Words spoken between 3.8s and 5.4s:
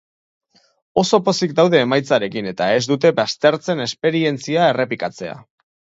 esperientzia errepikatzea.